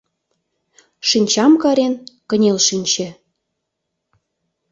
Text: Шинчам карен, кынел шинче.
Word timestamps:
Шинчам 1.09 1.53
карен, 1.61 1.93
кынел 2.29 2.57
шинче. 2.67 3.07